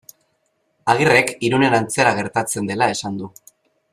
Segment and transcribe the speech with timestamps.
[0.93, 3.33] Agirrek Irunen antzera gertatzen dela esan du.